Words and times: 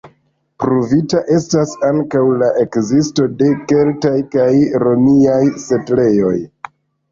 Pruvita 0.61 1.19
estas 1.35 1.73
ankaŭ 1.89 2.23
la 2.39 2.47
ekzisto 2.63 3.27
de 3.43 3.51
keltaj 3.73 4.15
kaj 4.35 4.49
romiaj 4.87 5.39
setlejoj. 5.69 6.37